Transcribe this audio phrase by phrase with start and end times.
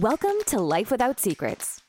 [0.00, 1.80] Welcome to Life Without Secrets.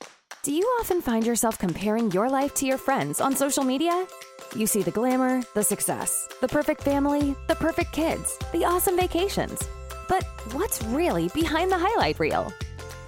[0.41, 4.07] Do you often find yourself comparing your life to your friends on social media?
[4.55, 9.61] You see the glamour, the success, the perfect family, the perfect kids, the awesome vacations.
[10.07, 10.23] But
[10.53, 12.53] what's really behind the highlight reel?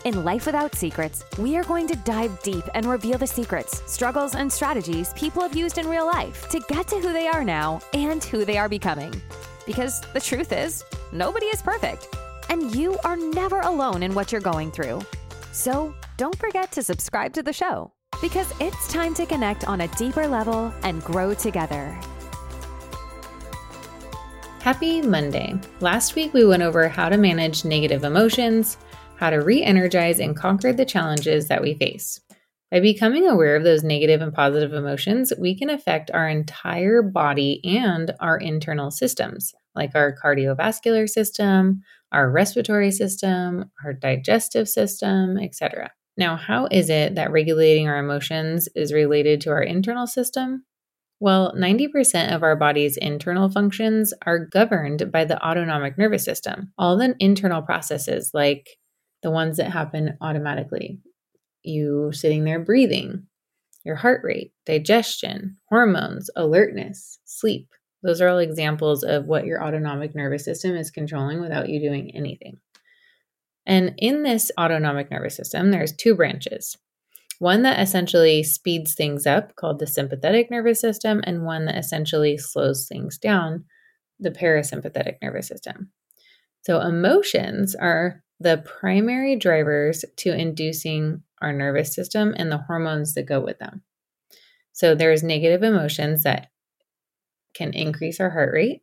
[0.04, 4.36] In Life Without Secrets, we are going to dive deep and reveal the secrets, struggles,
[4.36, 7.80] and strategies people have used in real life to get to who they are now
[7.94, 9.14] and who they are becoming.
[9.66, 12.10] Because the truth is, nobody is perfect,
[12.50, 15.02] and you are never alone in what you're going through.
[15.52, 19.88] So don't forget to subscribe to the show because it's time to connect on a
[19.90, 21.98] deeper level and grow together.
[24.60, 25.58] Happy Monday.
[25.80, 28.78] Last week we went over how to manage negative emotions,
[29.16, 32.20] how to re energize and conquer the challenges that we face.
[32.72, 37.62] By becoming aware of those negative and positive emotions, we can affect our entire body
[37.64, 41.82] and our internal systems, like our cardiovascular system,
[42.12, 45.92] our respiratory system, our digestive system, etc.
[46.18, 50.66] Now, how is it that regulating our emotions is related to our internal system?
[51.22, 56.72] Well, 90% of our body's internal functions are governed by the autonomic nervous system.
[56.78, 58.70] All the internal processes, like
[59.22, 61.00] the ones that happen automatically,
[61.64, 63.28] you sitting there breathing,
[63.84, 67.68] your heart rate, digestion, hormones, alertness, sleep.
[68.02, 72.16] Those are all examples of what your autonomic nervous system is controlling without you doing
[72.16, 72.58] anything.
[73.66, 76.78] And in this autonomic nervous system, there's two branches.
[77.40, 82.38] One that essentially speeds things up, called the sympathetic nervous system, and one that essentially
[82.38, 83.66] slows things down,
[84.20, 85.92] the parasympathetic nervous system.
[86.62, 93.24] So, emotions are the primary drivers to inducing our nervous system and the hormones that
[93.24, 93.84] go with them.
[94.74, 96.50] So, there's negative emotions that
[97.54, 98.82] can increase our heart rate.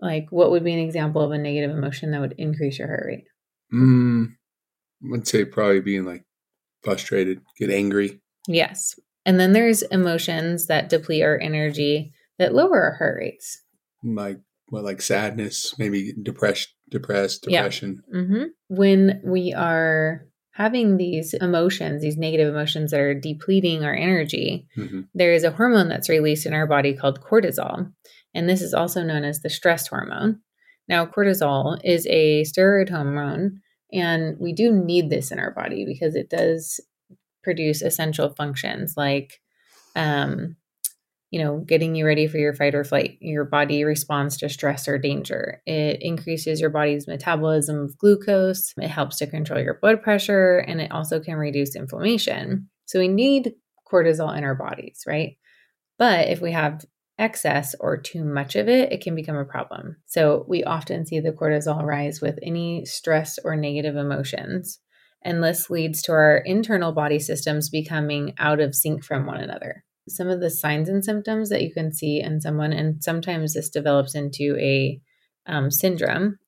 [0.00, 3.04] Like, what would be an example of a negative emotion that would increase your heart
[3.06, 3.24] rate?
[3.72, 4.34] Mm,
[5.14, 6.24] I'd say probably being like
[6.82, 8.20] frustrated, get angry.
[8.48, 8.94] Yes.
[9.24, 13.62] And then there's emotions that deplete our energy that lower our heart rates.
[14.02, 14.40] Like
[14.72, 18.02] well, like sadness, maybe depressed, depressed, depression.
[18.10, 18.18] Yeah.
[18.18, 18.42] Mm-hmm.
[18.68, 25.00] When we are having these emotions, these negative emotions that are depleting our energy, mm-hmm.
[25.14, 27.90] there is a hormone that's released in our body called cortisol.
[28.34, 30.40] And this is also known as the stress hormone.
[30.88, 33.60] Now, cortisol is a steroid hormone,
[33.92, 36.80] and we do need this in our body because it does
[37.42, 39.40] produce essential functions like,
[39.96, 40.56] um,
[41.32, 43.16] you know, getting you ready for your fight or flight.
[43.20, 45.62] Your body responds to stress or danger.
[45.64, 48.74] It increases your body's metabolism of glucose.
[48.76, 52.68] It helps to control your blood pressure, and it also can reduce inflammation.
[52.84, 53.54] So we need
[53.90, 55.38] cortisol in our bodies, right?
[55.98, 56.84] But if we have
[57.18, 59.96] excess or too much of it, it can become a problem.
[60.06, 64.80] So we often see the cortisol rise with any stress or negative emotions.
[65.24, 69.84] And this leads to our internal body systems becoming out of sync from one another.
[70.08, 73.70] Some of the signs and symptoms that you can see in someone, and sometimes this
[73.70, 75.00] develops into a
[75.46, 76.38] um, syndrome,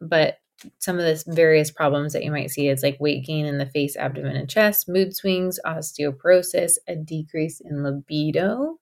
[0.00, 0.38] but
[0.78, 3.66] some of the various problems that you might see is like weight gain in the
[3.66, 8.78] face, abdomen, and chest, mood swings, osteoporosis, a decrease in libido,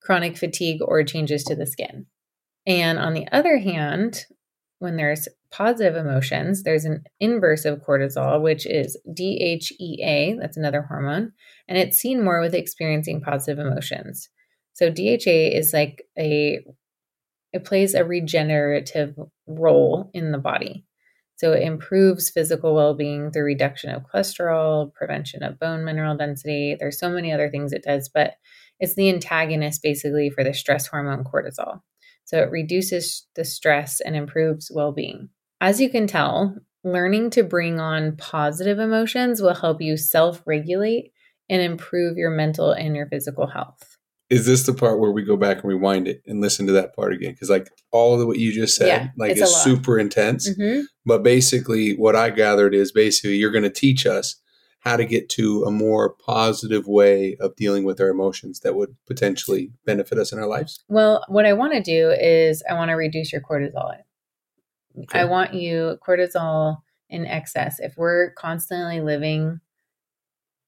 [0.00, 2.06] chronic fatigue or changes to the skin.
[2.66, 4.26] And on the other hand,
[4.78, 11.32] when there's positive emotions, there's an inverse of cortisol, which is DHEA, that's another hormone,
[11.68, 14.28] and it's seen more with experiencing positive emotions.
[14.74, 16.64] So DHEA is like a
[17.52, 20.84] it plays a regenerative role in the body.
[21.36, 26.76] So it improves physical well-being through reduction of cholesterol, prevention of bone mineral density.
[26.78, 28.34] There's so many other things it does, but
[28.78, 31.80] it's the antagonist basically for the stress hormone cortisol.
[32.26, 35.30] So it reduces the stress and improves well being.
[35.60, 41.12] As you can tell, learning to bring on positive emotions will help you self regulate
[41.48, 43.96] and improve your mental and your physical health.
[44.28, 46.96] Is this the part where we go back and rewind it and listen to that
[46.96, 47.30] part again?
[47.30, 50.50] Because like all of what you just said, yeah, like is super intense.
[50.50, 50.82] Mm-hmm.
[51.04, 54.34] But basically, what I gathered is basically you're going to teach us
[54.86, 58.94] how to get to a more positive way of dealing with our emotions that would
[59.08, 60.84] potentially benefit us in our lives?
[60.86, 63.96] Well, what I want to do is I want to reduce your cortisol.
[64.96, 65.18] Okay.
[65.18, 67.80] I want you cortisol in excess.
[67.80, 69.58] If we're constantly living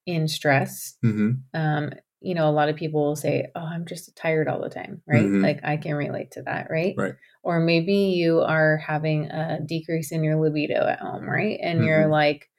[0.04, 1.34] in stress, mm-hmm.
[1.54, 4.68] um, you know, a lot of people will say, "Oh, I'm just tired all the
[4.68, 5.22] time," right?
[5.22, 5.44] Mm-hmm.
[5.44, 6.94] Like I can relate to that, right?
[6.98, 7.14] Right.
[7.44, 11.60] Or maybe you are having a decrease in your libido at home, right?
[11.62, 11.88] And mm-hmm.
[11.88, 12.50] you're like,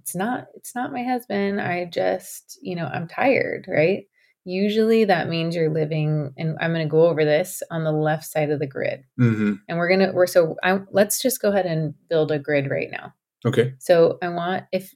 [0.00, 4.04] it's not it's not my husband i just you know i'm tired right
[4.44, 8.24] usually that means you're living and i'm going to go over this on the left
[8.24, 9.54] side of the grid mm-hmm.
[9.68, 12.70] and we're going to we're so I, let's just go ahead and build a grid
[12.70, 13.14] right now
[13.44, 13.74] Okay.
[13.78, 14.92] So I want if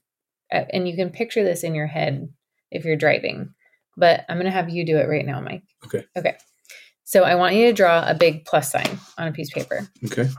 [0.51, 2.29] and you can picture this in your head
[2.71, 3.53] if you're driving,
[3.97, 5.63] but I'm going to have you do it right now, Mike.
[5.85, 6.05] Okay.
[6.15, 6.35] Okay.
[7.03, 9.87] So I want you to draw a big plus sign on a piece of paper.
[10.05, 10.29] Okay.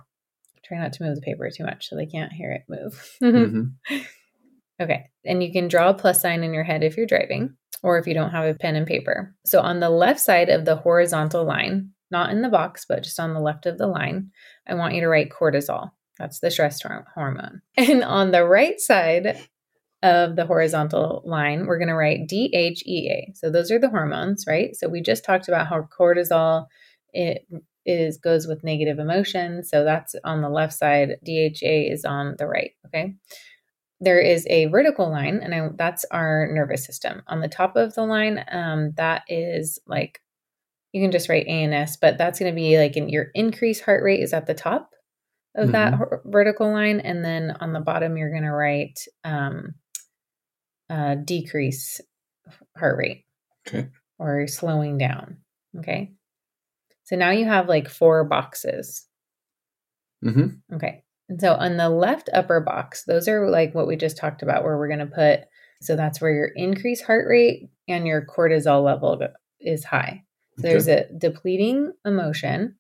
[0.65, 3.17] Try not to move the paper too much so they can't hear it move.
[3.23, 3.97] mm-hmm.
[4.81, 5.07] Okay.
[5.25, 8.07] And you can draw a plus sign in your head if you're driving or if
[8.07, 9.35] you don't have a pen and paper.
[9.45, 13.19] So on the left side of the horizontal line, not in the box, but just
[13.19, 14.31] on the left of the line,
[14.67, 15.91] I want you to write cortisol.
[16.19, 16.83] That's the stress
[17.15, 17.63] hormone.
[17.77, 19.39] And on the right side
[20.03, 23.35] of the horizontal line, we're going to write DHEA.
[23.37, 24.75] So those are the hormones, right?
[24.77, 26.67] So we just talked about how cortisol
[27.13, 27.47] it
[27.85, 29.71] is goes with negative emotions.
[29.71, 31.17] So that's on the left side.
[31.25, 32.73] DHA is on the right.
[32.87, 33.15] Okay.
[34.01, 37.23] There is a vertical line, and I, that's our nervous system.
[37.29, 40.21] On the top of the line, um, that is like
[40.93, 44.03] you can just write ANS, but that's going to be like in your increased heart
[44.03, 44.91] rate is at the top
[45.55, 45.73] of mm-hmm.
[45.73, 49.75] that vertical line, and then on the bottom you're going to write um,
[50.91, 52.01] uh, decrease
[52.77, 53.25] heart rate.
[53.67, 53.89] Okay.
[54.19, 55.39] Or slowing down.
[55.79, 56.13] Okay.
[57.05, 59.07] So now you have like four boxes.
[60.25, 60.75] Mm-hmm.
[60.77, 61.03] Okay.
[61.29, 64.63] And so on the left upper box, those are like what we just talked about,
[64.63, 65.41] where we're going to put,
[65.81, 69.21] so that's where your increased heart rate and your cortisol level
[69.61, 70.25] is high.
[70.59, 70.69] So okay.
[70.71, 72.77] there's a depleting emotion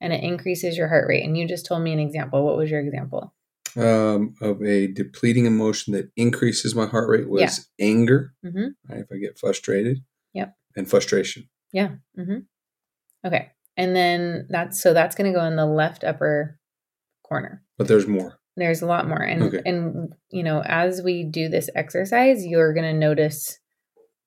[0.00, 1.24] and it increases your heart rate.
[1.24, 2.44] And you just told me an example.
[2.44, 3.34] What was your example?
[3.76, 7.86] Um, of a depleting emotion that increases my heart rate was yeah.
[7.86, 8.32] anger.
[8.44, 8.68] Mm-hmm.
[8.88, 9.98] Right, if I get frustrated.
[10.34, 10.54] Yep.
[10.76, 11.48] And frustration.
[11.72, 11.90] Yeah.
[12.18, 12.38] Mm-hmm.
[13.26, 13.50] Okay.
[13.76, 16.58] And then that's so that's going to go in the left upper
[17.26, 17.62] corner.
[17.78, 18.38] But there's more.
[18.56, 19.20] There's a lot more.
[19.20, 19.62] And okay.
[19.66, 23.58] and you know, as we do this exercise, you're going to notice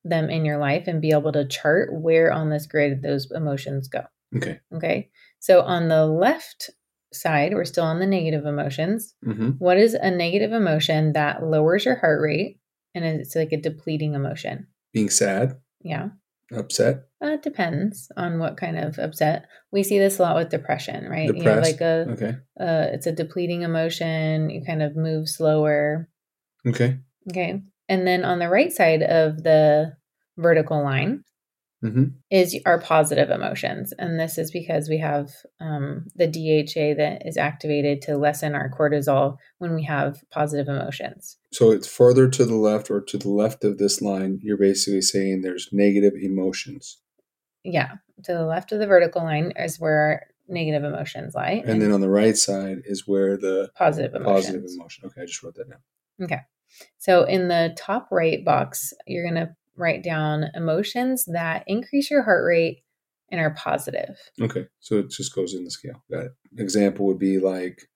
[0.04, 3.88] them in your life and be able to chart where on this grid those emotions
[3.88, 4.02] go.
[4.36, 4.60] Okay.
[4.74, 5.10] Okay.
[5.40, 6.70] So on the left
[7.12, 9.14] side, we're still on the negative emotions.
[9.26, 9.50] Mm-hmm.
[9.58, 12.60] What is a negative emotion that lowers your heart rate
[12.94, 14.68] and it's like a depleting emotion?
[14.92, 15.58] Being sad.
[15.82, 16.10] Yeah.
[16.52, 17.08] Upset.
[17.22, 19.46] Uh, it depends on what kind of upset.
[19.70, 21.26] We see this a lot with depression, right?
[21.26, 21.44] Depressed.
[21.44, 22.36] You have like a okay.
[22.58, 24.48] Uh, it's a depleting emotion.
[24.48, 26.08] You kind of move slower.
[26.66, 26.98] Okay.
[27.30, 27.60] Okay.
[27.88, 29.92] And then on the right side of the
[30.38, 31.24] vertical line,
[31.84, 32.04] mm-hmm.
[32.30, 33.92] is our positive emotions.
[33.98, 35.30] And this is because we have
[35.60, 41.36] um, the DHA that is activated to lessen our cortisol when we have positive emotions.
[41.52, 45.02] So it's further to the left or to the left of this line, you're basically
[45.02, 46.98] saying there's negative emotions.
[47.64, 47.94] Yeah.
[48.24, 51.62] To the left of the vertical line is where our negative emotions lie.
[51.62, 54.46] And, and then on the right side is where the positive emotions.
[54.46, 55.04] Positive emotion.
[55.06, 55.80] Okay, I just wrote that down.
[56.22, 56.40] Okay.
[56.98, 62.22] So in the top right box, you're going to write down emotions that increase your
[62.22, 62.82] heart rate
[63.30, 64.18] and are positive.
[64.40, 64.66] Okay.
[64.80, 66.02] So it just goes in the scale.
[66.10, 66.32] Got it.
[66.58, 67.88] Example would be like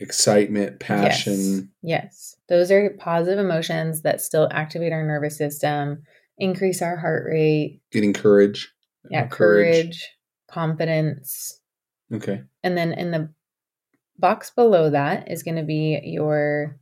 [0.00, 1.70] excitement, passion.
[1.82, 2.02] Yes.
[2.02, 2.36] yes.
[2.48, 6.02] Those are positive emotions that still activate our nervous system,
[6.38, 7.80] increase our heart rate.
[7.90, 8.72] Getting courage.
[9.10, 10.08] Yeah, courage, courage
[10.50, 11.60] confidence.
[12.12, 12.42] Okay.
[12.62, 13.30] And then in the
[14.18, 16.78] box below that is going to be your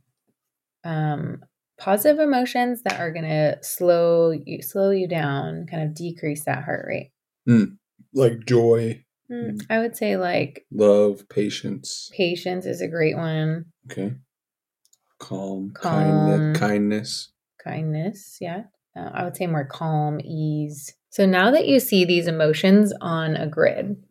[0.83, 1.43] um,
[1.79, 6.63] positive emotions that are going to slow you slow you down, kind of decrease that
[6.63, 7.11] heart rate.
[7.47, 7.77] Mm,
[8.13, 9.03] like joy.
[9.31, 12.09] Mm, I would say like love, patience.
[12.13, 13.65] Patience is a great one.
[13.91, 14.13] Okay.
[15.19, 17.31] Calm, calm kindness, kindness.
[17.63, 18.63] Kindness, yeah.
[18.95, 20.93] Uh, I would say more calm, ease.
[21.13, 24.03] So now that you see these emotions on a grid,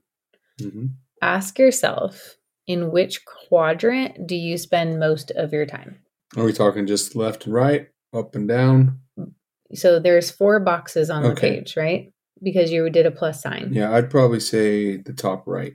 [0.61, 0.87] mm-hmm.
[1.21, 2.37] ask yourself
[2.69, 5.99] in which quadrant do you spend most of your time?
[6.37, 9.01] Are we talking just left and right, up and down?
[9.75, 11.35] So there's four boxes on okay.
[11.35, 12.13] the page, right?
[12.41, 13.71] Because you did a plus sign.
[13.73, 15.75] Yeah, I'd probably say the top right.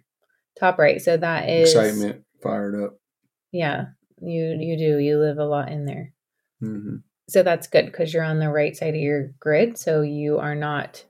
[0.57, 1.01] Top right.
[1.01, 2.99] So that is excitement, fired up.
[3.51, 3.87] Yeah,
[4.21, 4.97] you you do.
[4.97, 6.13] You live a lot in there.
[6.63, 6.95] Mm-hmm.
[7.27, 9.77] So that's good because you're on the right side of your grid.
[9.77, 11.03] So you are not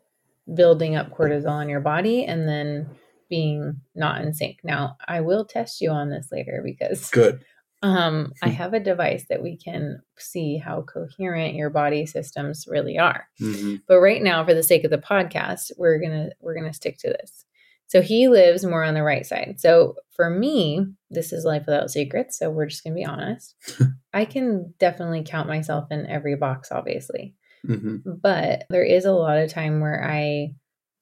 [0.54, 2.90] building up cortisol in your body and then
[3.30, 4.60] being not in sync.
[4.64, 7.44] Now, I will test you on this later because good.
[7.84, 12.98] Um, I have a device that we can see how coherent your body systems really
[12.98, 13.28] are.
[13.40, 13.76] Mm-hmm.
[13.88, 17.10] But right now, for the sake of the podcast, we're gonna we're gonna stick to
[17.10, 17.46] this.
[17.86, 19.58] So he lives more on the right side.
[19.60, 22.40] So for me, this is life without secrets.
[22.40, 23.56] So we're just gonna be honest.
[24.14, 27.36] I can definitely count myself in every box, obviously.
[27.68, 28.12] Mm-hmm.
[28.22, 30.56] But there is a lot of time where I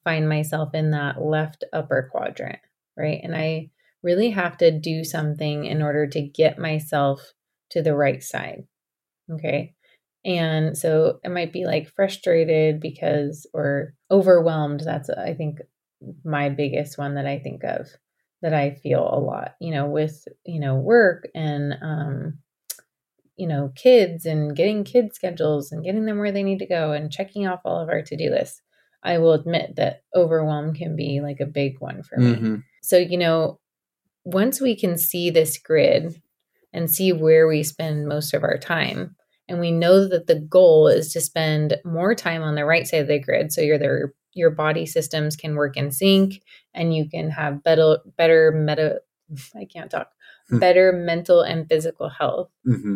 [0.03, 2.59] find myself in that left upper quadrant,
[2.97, 3.19] right?
[3.23, 3.69] And I
[4.03, 7.33] really have to do something in order to get myself
[7.71, 8.65] to the right side.
[9.31, 9.73] Okay.
[10.23, 14.81] And so it might be like frustrated because, or overwhelmed.
[14.81, 15.59] That's, I think,
[16.23, 17.87] my biggest one that I think of
[18.41, 22.39] that I feel a lot, you know, with, you know, work and, um,
[23.37, 26.91] you know, kids and getting kid schedules and getting them where they need to go
[26.91, 28.61] and checking off all of our to do lists,
[29.03, 32.33] I will admit that overwhelm can be like a big one for me.
[32.33, 32.55] Mm-hmm.
[32.81, 33.59] So, you know,
[34.23, 36.21] once we can see this grid
[36.73, 39.15] and see where we spend most of our time,
[39.47, 43.01] and we know that the goal is to spend more time on the right side
[43.01, 46.41] of the grid so your your body systems can work in sync
[46.73, 48.99] and you can have better better meta
[49.55, 50.09] I can't talk
[50.49, 50.59] hmm.
[50.59, 52.49] better mental and physical health.
[52.67, 52.95] Mm-hmm.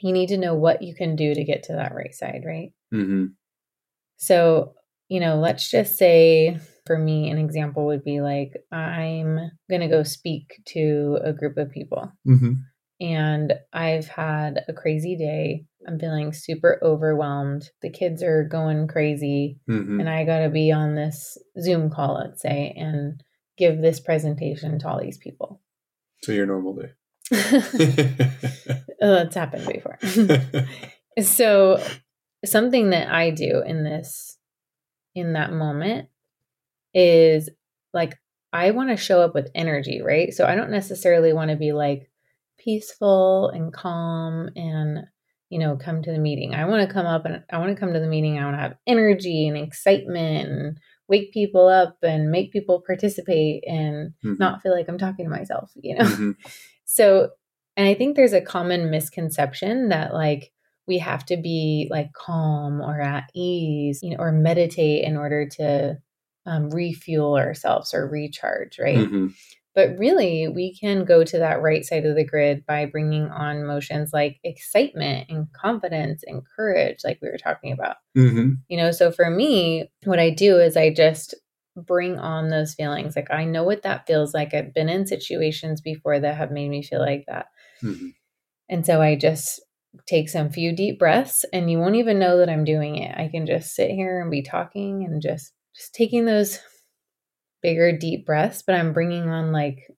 [0.00, 2.72] You need to know what you can do to get to that right side, right?
[2.94, 3.26] Mm-hmm.
[4.16, 4.74] So,
[5.08, 9.88] you know, let's just say for me, an example would be like, I'm going to
[9.88, 12.12] go speak to a group of people.
[12.26, 12.52] Mm-hmm
[13.00, 15.64] and I've had a crazy day.
[15.86, 17.70] I'm feeling super overwhelmed.
[17.82, 20.00] The kids are going crazy, mm-hmm.
[20.00, 23.22] and I got to be on this Zoom call, let's say, and
[23.56, 25.60] give this presentation to all these people.
[26.22, 26.92] So your normal day.
[29.00, 29.98] That's happened before.
[31.22, 31.82] so
[32.44, 34.38] something that I do in this
[35.14, 36.08] in that moment
[36.94, 37.50] is
[37.92, 38.16] like
[38.52, 40.32] I want to show up with energy, right?
[40.32, 42.10] So I don't necessarily want to be like
[42.58, 45.06] peaceful and calm and
[45.48, 47.78] you know come to the meeting i want to come up and i want to
[47.78, 51.96] come to the meeting i want to have energy and excitement and wake people up
[52.02, 54.34] and make people participate and mm-hmm.
[54.38, 56.30] not feel like i'm talking to myself you know mm-hmm.
[56.90, 57.28] so
[57.76, 60.50] and i think there's a common misconception that like
[60.86, 65.46] we have to be like calm or at ease you know or meditate in order
[65.46, 65.96] to
[66.46, 69.26] um, refuel ourselves or recharge right mm-hmm.
[69.78, 73.64] But really, we can go to that right side of the grid by bringing on
[73.64, 77.94] motions like excitement and confidence and courage, like we were talking about.
[78.16, 78.54] Mm-hmm.
[78.66, 81.32] You know, so for me, what I do is I just
[81.86, 83.16] bring on those feelings.
[83.16, 84.54] Like I know what that feels like.
[84.54, 87.46] I've been in situations before that have made me feel like that.
[87.82, 88.08] Mm-hmm.
[88.68, 89.60] And so I just
[90.06, 93.16] take some few deep breaths and you won't even know that I'm doing it.
[93.16, 96.58] I can just sit here and be talking and just just taking those
[97.62, 99.88] bigger deep breaths but i'm bringing on like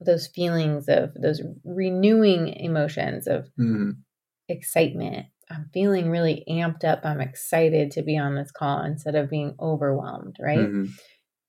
[0.00, 3.90] those feelings of those renewing emotions of mm-hmm.
[4.48, 9.30] excitement i'm feeling really amped up i'm excited to be on this call instead of
[9.30, 10.86] being overwhelmed right mm-hmm.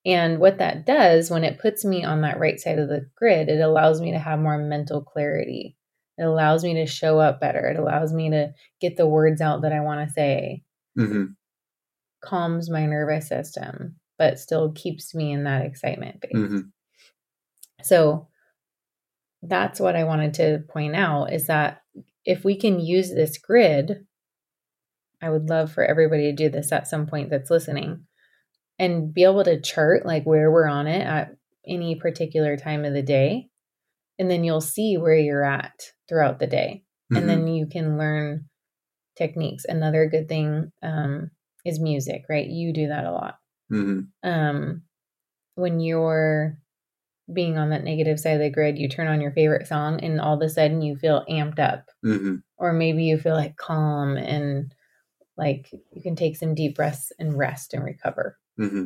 [0.05, 3.49] and what that does when it puts me on that right side of the grid
[3.49, 5.75] it allows me to have more mental clarity
[6.17, 8.51] it allows me to show up better it allows me to
[8.81, 10.63] get the words out that i want to say
[10.97, 11.25] mm-hmm.
[12.21, 16.35] calms my nervous system but still keeps me in that excitement phase.
[16.35, 16.59] Mm-hmm.
[17.81, 18.27] So
[19.41, 21.81] that's what I wanted to point out is that
[22.29, 24.05] if we can use this grid,
[25.19, 28.05] I would love for everybody to do this at some point that's listening
[28.77, 31.31] and be able to chart like where we're on it at
[31.67, 33.47] any particular time of the day.
[34.19, 35.73] And then you'll see where you're at
[36.07, 36.83] throughout the day.
[37.11, 37.17] Mm-hmm.
[37.17, 38.45] And then you can learn
[39.17, 39.65] techniques.
[39.67, 41.31] Another good thing um,
[41.65, 42.45] is music, right?
[42.45, 43.39] You do that a lot.
[43.73, 44.29] Mm-hmm.
[44.29, 44.83] Um,
[45.55, 46.59] when you're
[47.31, 50.19] being on that negative side of the grid, you turn on your favorite song and
[50.19, 51.89] all of a sudden you feel amped up.
[52.05, 52.35] Mm-hmm.
[52.57, 54.73] Or maybe you feel like calm and
[55.37, 58.37] like you can take some deep breaths and rest and recover.
[58.59, 58.85] Mm-hmm.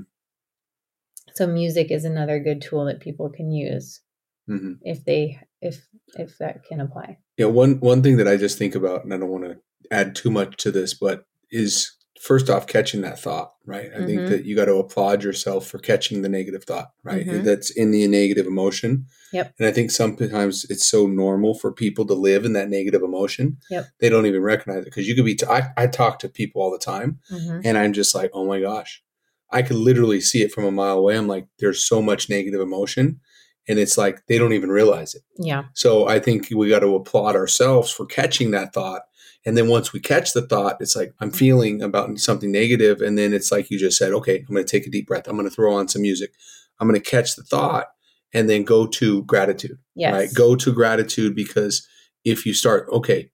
[1.35, 4.01] So music is another good tool that people can use
[4.49, 4.73] mm-hmm.
[4.83, 5.85] if they if
[6.17, 7.17] if that can apply.
[7.37, 9.57] Yeah, one one thing that I just think about, and I don't want to
[9.89, 11.91] add too much to this, but is
[12.23, 13.91] first off catching that thought right?
[13.93, 14.05] I mm-hmm.
[14.05, 17.25] think that you got to applaud yourself for catching the negative thought right?
[17.25, 17.43] Mm-hmm.
[17.43, 19.07] that's in the negative emotion.
[19.31, 19.53] Yep.
[19.57, 23.57] And i think sometimes it's so normal for people to live in that negative emotion
[23.69, 23.87] yep.
[23.99, 26.61] they don't even recognize it because you could be t- I, I talk to people
[26.61, 27.61] all the time mm-hmm.
[27.63, 29.03] and i'm just like oh my gosh.
[29.49, 32.61] I could literally see it from a mile away i'm like there's so much negative
[32.61, 33.19] emotion
[33.67, 35.23] and it's like they don't even realize it.
[35.37, 35.63] Yeah.
[35.73, 39.01] So i think we got to applaud ourselves for catching that thought
[39.45, 43.17] and then once we catch the thought, it's like I'm feeling about something negative, and
[43.17, 45.27] then it's like you just said, okay, I'm going to take a deep breath.
[45.27, 46.33] I'm going to throw on some music.
[46.79, 47.87] I'm going to catch the thought,
[48.33, 49.77] and then go to gratitude.
[49.95, 50.13] Yes.
[50.13, 50.33] Right?
[50.33, 51.87] Go to gratitude because
[52.23, 53.29] if you start, okay,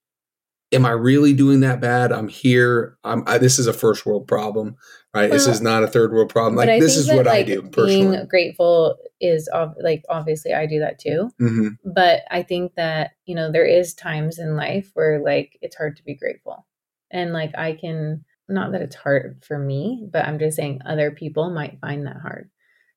[0.71, 2.11] am I really doing that bad?
[2.11, 2.97] I'm here.
[3.03, 3.23] I'm.
[3.27, 4.75] I, this is a first world problem,
[5.13, 5.29] right?
[5.29, 6.55] Well, this is not a third world problem.
[6.55, 7.61] Like this is that, what like, I do.
[7.63, 8.17] Personally.
[8.17, 9.49] Being grateful is
[9.81, 11.31] like obviously I do that too.
[11.41, 11.69] Mm-hmm.
[11.93, 15.97] But I think that you know there is times in life where like it's hard
[15.97, 16.65] to be grateful,
[17.11, 21.11] and like I can not that it's hard for me, but I'm just saying other
[21.11, 22.49] people might find that hard.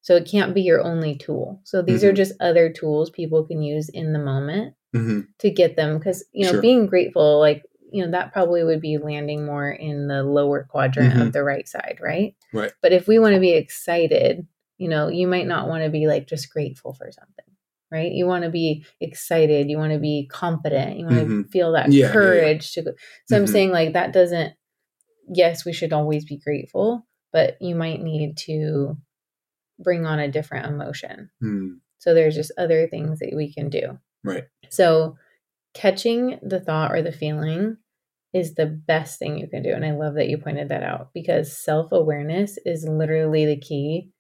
[0.03, 1.61] So it can't be your only tool.
[1.65, 2.11] So these mm-hmm.
[2.11, 5.21] are just other tools people can use in the moment mm-hmm.
[5.39, 6.61] to get them because you know sure.
[6.61, 11.13] being grateful like you know that probably would be landing more in the lower quadrant
[11.13, 11.23] mm-hmm.
[11.23, 14.47] of the right side right right but if we want to be excited
[14.79, 17.45] you know you might not want to be like just grateful for something
[17.93, 18.11] right?
[18.11, 21.43] You want to be excited, you want to be confident, you want mm-hmm.
[21.43, 22.93] to feel that yeah, courage yeah, yeah.
[22.93, 23.43] to So mm-hmm.
[23.43, 24.55] I'm saying like that doesn't
[25.29, 28.97] yes, we should always be grateful, but you might need to
[29.79, 31.31] bring on a different emotion.
[31.43, 31.79] Mm.
[31.99, 33.99] So there's just other things that we can do.
[34.25, 34.45] Right.
[34.71, 35.17] So
[35.75, 37.77] catching the thought or the feeling
[38.33, 39.73] is the best thing you can do.
[39.73, 44.11] And I love that you pointed that out because self awareness is literally the key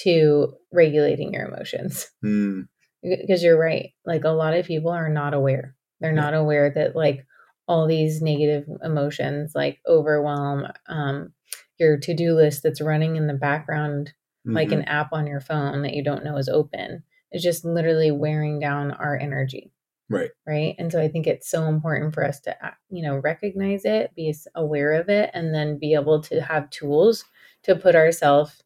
[0.00, 2.08] to regulating your emotions.
[2.24, 2.66] Mm.
[3.00, 3.90] Because you're right.
[4.04, 5.76] Like a lot of people are not aware.
[6.00, 6.20] They're yeah.
[6.20, 7.24] not aware that like
[7.68, 11.32] all these negative emotions like overwhelm, um,
[11.78, 14.12] your to do list that's running in the background,
[14.48, 14.56] mm-hmm.
[14.56, 14.90] like an mm-hmm.
[14.90, 17.02] app on your phone that you don't know is open,
[17.32, 19.72] is just literally wearing down our energy.
[20.10, 20.30] Right.
[20.46, 20.74] Right.
[20.78, 22.56] And so I think it's so important for us to,
[22.88, 27.26] you know, recognize it, be aware of it, and then be able to have tools
[27.64, 28.62] to put ourselves,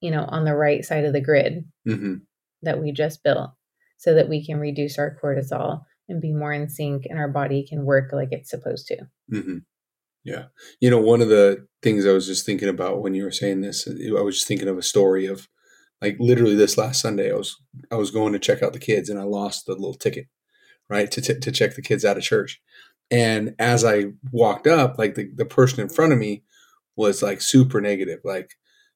[0.00, 2.14] you know, on the right side of the grid mm-hmm.
[2.62, 3.50] that we just built
[3.98, 7.66] so that we can reduce our cortisol and be more in sync and our body
[7.66, 8.96] can work like it's supposed to.
[9.30, 9.58] Mm-hmm.
[10.26, 10.46] Yeah.
[10.80, 13.60] You know, one of the things I was just thinking about when you were saying
[13.60, 15.46] this, I was just thinking of a story of
[16.02, 17.56] like literally this last Sunday, I was,
[17.92, 20.26] I was going to check out the kids and I lost the little ticket
[20.90, 22.60] right to, t- to check the kids out of church.
[23.08, 26.42] And as i walked up like the, the person in front of me
[26.96, 28.54] was like super negative like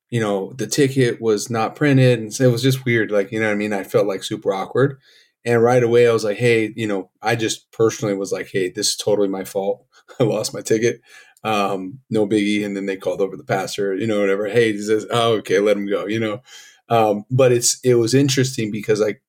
[0.09, 3.39] you know the ticket was not printed and so it was just weird like you
[3.39, 3.73] know what i mean?
[3.73, 4.99] I felt like super awkward.
[5.47, 8.69] And right away i was like hey you know i just personally was like hey
[8.69, 9.87] this is totally my fault
[10.19, 11.01] i lost my ticket
[11.43, 14.83] um, no biggie and then they called over the pastor you know whatever hey he
[14.83, 16.43] says oh okay let him go you know
[16.91, 19.23] um, but it's it was interesting because like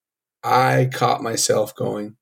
[0.44, 2.18] i caught myself going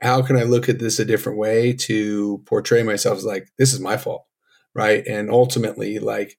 [0.00, 3.72] how can I look at this a different way to portray myself as like, this
[3.72, 4.24] is my fault.
[4.74, 5.06] Right.
[5.06, 6.38] And ultimately, like,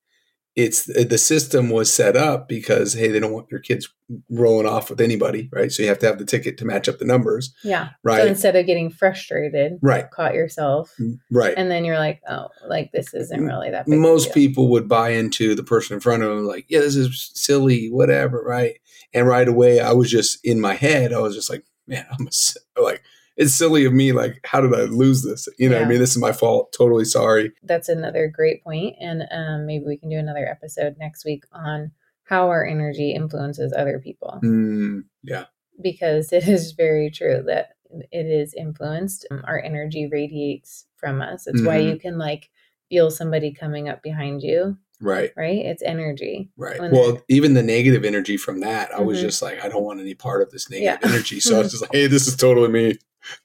[0.56, 3.90] it's uh, the system was set up because hey they don't want your kids
[4.30, 5.72] rolling off with anybody right?
[5.72, 7.90] So you have to have the ticket to match up the numbers yeah.
[8.04, 8.22] Right?
[8.22, 10.10] so instead of getting frustrated right.
[10.12, 10.94] caught yourself
[11.32, 11.54] right.
[11.56, 15.56] and then you're like oh like this isn't really that most people would buy into
[15.56, 18.80] the person in front of them like yeah this is silly whatever right?
[19.14, 22.28] And right away i was just in my head i was just like man i'm
[22.28, 23.04] a, like
[23.38, 24.12] it's silly of me.
[24.12, 25.48] Like, how did I lose this?
[25.58, 25.86] You know, yeah.
[25.86, 26.74] I mean, this is my fault.
[26.78, 27.52] Totally sorry.
[27.64, 28.62] That's another great.
[28.66, 31.92] And um, maybe we can do another episode next week on
[32.24, 34.40] how our energy influences other people.
[34.44, 35.46] Mm, yeah.
[35.82, 37.76] Because it is very true that
[38.12, 39.26] it is influenced.
[39.46, 41.48] Our energy radiates from us.
[41.48, 41.68] It's mm-hmm.
[41.68, 42.50] why you can like
[42.90, 45.32] feel somebody coming up behind you Right.
[45.36, 45.58] Right.
[45.58, 46.52] It's energy.
[46.56, 46.80] Right.
[46.80, 49.06] Well, even the negative energy from that, I mm-hmm.
[49.06, 51.10] was just like, I don't want any part of this negative yeah.
[51.10, 51.40] energy.
[51.40, 52.98] So I was just like, hey, this is totally me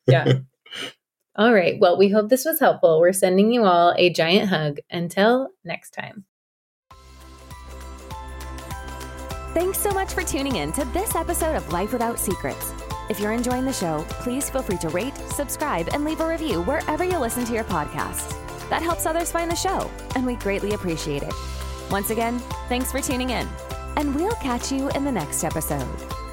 [0.06, 0.32] yeah.
[1.36, 1.78] All right.
[1.78, 2.98] Well, we hope this was helpful.
[2.98, 4.78] We're sending you all a giant hug.
[4.90, 6.24] Until next time.
[9.52, 12.72] Thanks so much for tuning in to this episode of Life Without Secrets.
[13.08, 16.62] If you're enjoying the show, please feel free to rate, subscribe, and leave a review
[16.62, 18.34] wherever you listen to your podcasts.
[18.68, 21.32] That helps others find the show, and we greatly appreciate it.
[21.90, 23.48] Once again, thanks for tuning in,
[23.96, 26.25] and we'll catch you in the next episode.